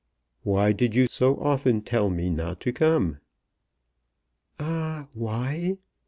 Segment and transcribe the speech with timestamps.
[0.41, 3.19] "Why did you so often tell me not to come?"
[4.59, 5.77] "Ah, why?